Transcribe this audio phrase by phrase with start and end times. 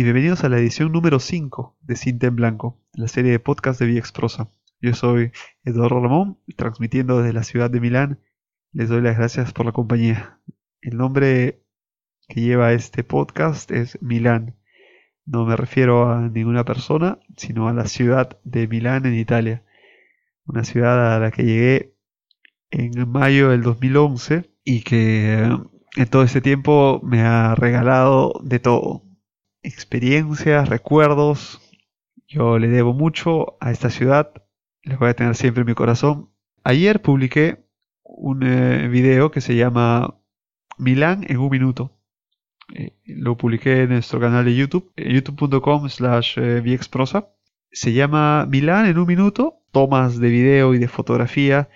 [0.00, 3.80] y bienvenidos a la edición número 5 de Cinta en Blanco, la serie de podcast
[3.80, 4.48] de Viexprosa.
[4.80, 5.32] Yo soy
[5.64, 8.20] Eduardo Ramón, transmitiendo desde la ciudad de Milán.
[8.70, 10.38] Les doy las gracias por la compañía.
[10.82, 11.64] El nombre
[12.28, 14.54] que lleva este podcast es Milán.
[15.26, 19.64] No me refiero a ninguna persona, sino a la ciudad de Milán en Italia.
[20.44, 21.96] Una ciudad a la que llegué
[22.70, 25.42] en mayo del 2011 y que
[25.96, 29.07] en todo ese tiempo me ha regalado de todo
[29.68, 31.60] experiencias, recuerdos.
[32.26, 34.32] Yo le debo mucho a esta ciudad,
[34.82, 36.30] les voy a tener siempre en mi corazón.
[36.64, 37.64] Ayer publiqué
[38.02, 40.18] un eh, video que se llama
[40.78, 41.92] Milán en un minuto.
[42.74, 47.28] Eh, lo publiqué en nuestro canal de YouTube, eh, youtube.com slash viexprosa.
[47.70, 51.68] Se llama Milán en un minuto, tomas de video y de fotografía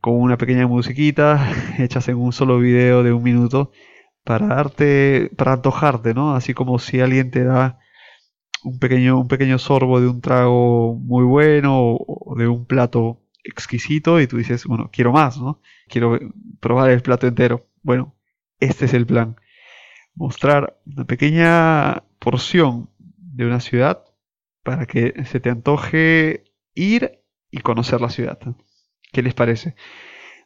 [0.00, 3.72] con una pequeña musiquita hechas en un solo video de un minuto
[4.28, 6.34] para darte, para antojarte, ¿no?
[6.34, 7.78] Así como si alguien te da
[8.62, 14.20] un pequeño, un pequeño sorbo de un trago muy bueno o, de un plato exquisito
[14.20, 15.62] y tú dices, bueno, quiero más, ¿no?
[15.88, 16.18] Quiero
[16.60, 17.70] probar el plato entero.
[17.82, 18.16] Bueno,
[18.60, 19.36] este es el plan.
[20.14, 24.04] Mostrar una pequeña porción de una ciudad
[24.62, 28.38] para que se te antoje ir y conocer la ciudad.
[29.10, 29.74] ¿Qué les parece?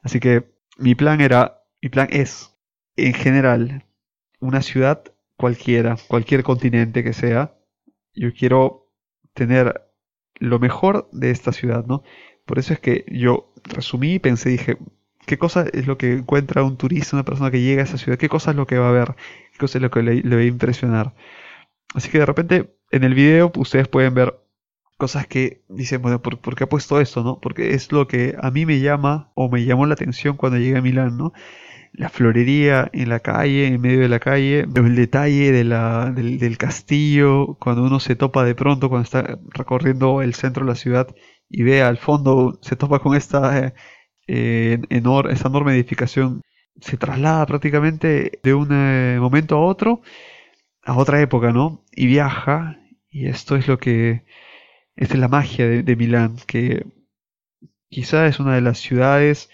[0.05, 2.52] Así que mi plan era, mi plan es
[2.97, 3.85] en general,
[4.41, 5.03] una ciudad
[5.37, 7.55] cualquiera, cualquier continente que sea,
[8.15, 8.91] yo quiero
[9.35, 9.83] tener
[10.37, 12.03] lo mejor de esta ciudad, ¿no?
[12.45, 14.79] Por eso es que yo resumí y pensé, dije,
[15.27, 18.19] ¿qué cosa es lo que encuentra un turista, una persona que llega a esa ciudad?
[18.19, 19.15] ¿Qué cosa es lo que va a ver?
[19.53, 21.15] ¿Qué cosa es lo que le, va a impresionar?
[21.95, 24.39] Así que de repente en el video ustedes pueden ver
[24.97, 27.41] cosas que dicen, bueno, ¿por, ¿por, qué ha puesto esto, no?
[27.41, 30.77] Porque es lo que a mí me llama o me llamó la atención cuando llegué
[30.77, 31.33] a Milán, ¿no?
[31.93, 36.59] La florería en la calle, en medio de la calle, el detalle de la, del,
[36.59, 41.15] castillo, cuando uno se topa de pronto, cuando está recorriendo el centro de la ciudad
[41.49, 43.75] y ve al fondo, se topa con esta,
[44.27, 46.43] eh, esta enorme edificación,
[46.81, 50.01] se traslada prácticamente de un eh, momento a otro,
[50.83, 51.85] a otra época, ¿no?
[51.93, 52.79] Y viaja,
[53.11, 54.25] y esto es lo que,
[54.97, 56.87] esta es la magia de, de Milán, que
[57.91, 59.51] quizá es una de las ciudades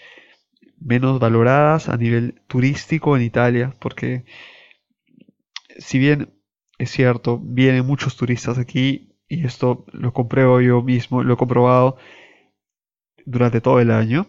[0.79, 4.25] menos valoradas a nivel turístico en Italia, porque
[5.77, 6.33] si bien
[6.77, 11.97] es cierto, vienen muchos turistas aquí, y esto lo compruebo yo mismo, lo he comprobado
[13.25, 14.27] durante todo el año,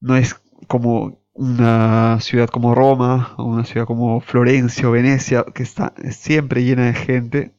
[0.00, 0.34] no es
[0.66, 6.64] como una ciudad como Roma, o una ciudad como Florencia o Venecia, que está siempre
[6.64, 7.54] llena de gente.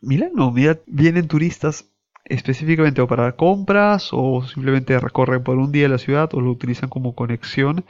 [0.00, 1.95] Milán no, vienen turistas
[2.28, 6.88] específicamente o para compras o simplemente recorren por un día la ciudad o lo utilizan
[6.88, 7.84] como conexión.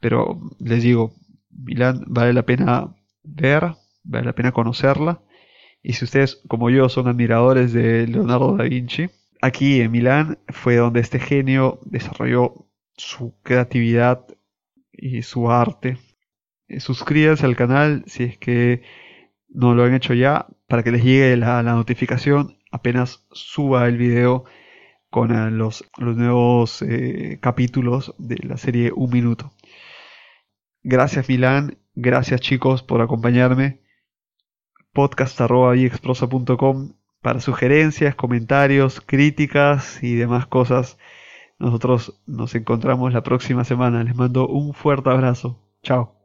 [0.00, 1.12] Pero les digo,
[1.50, 5.22] Milán vale la pena ver, vale la pena conocerla.
[5.82, 9.10] Y si ustedes, como yo, son admiradores de Leonardo da Vinci,
[9.40, 12.66] aquí en Milán fue donde este genio desarrolló
[12.96, 14.26] su creatividad
[14.92, 15.98] y su arte.
[16.78, 18.82] Suscríbanse al canal si es que
[19.48, 24.44] no lo han hecho ya para que les llegue la notificación apenas suba el video
[25.10, 29.52] con los, los nuevos eh, capítulos de la serie Un Minuto.
[30.82, 33.80] Gracias Milán, gracias chicos por acompañarme.
[34.92, 40.98] podcast.viexprosa.com para sugerencias, comentarios, críticas y demás cosas.
[41.58, 44.02] Nosotros nos encontramos la próxima semana.
[44.02, 45.60] Les mando un fuerte abrazo.
[45.82, 46.19] Chao.